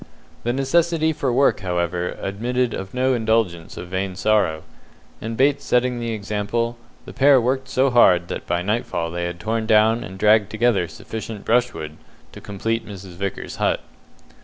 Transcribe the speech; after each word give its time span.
The 0.43 0.51
necessity 0.51 1.13
for 1.13 1.31
work, 1.31 1.59
however, 1.59 2.17
admitted 2.19 2.73
of 2.73 2.95
no 2.95 3.13
indulgence 3.13 3.77
of 3.77 3.89
vain 3.89 4.15
sorrow, 4.15 4.63
and 5.21 5.37
Bates 5.37 5.63
setting 5.63 5.99
the 5.99 6.09
example, 6.11 6.75
the 7.05 7.13
pair 7.13 7.39
worked 7.39 7.69
so 7.69 7.91
hard 7.91 8.27
that 8.27 8.47
by 8.47 8.63
nightfall 8.63 9.11
they 9.11 9.25
had 9.25 9.39
torn 9.39 9.67
down 9.67 10.03
and 10.03 10.17
dragged 10.17 10.49
together 10.49 10.87
sufficient 10.87 11.45
brushwood 11.45 11.97
to 12.31 12.41
complete 12.41 12.83
Mrs. 12.83 13.11
Vickers's 13.13 13.57
hut. 13.57 13.81